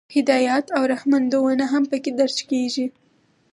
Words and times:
هدایات 0.15 0.65
او 0.77 0.83
رهنمودونه 0.93 1.65
هم 1.71 1.83
پکې 1.91 2.11
درج 2.19 2.37
کیږي. 2.49 2.85